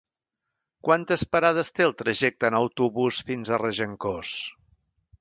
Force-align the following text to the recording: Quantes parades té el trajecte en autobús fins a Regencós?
Quantes 0.87 1.25
parades 1.35 1.69
té 1.79 1.87
el 1.89 1.95
trajecte 2.01 2.51
en 2.51 2.59
autobús 2.63 3.23
fins 3.31 3.53
a 3.59 3.63
Regencós? 3.67 4.37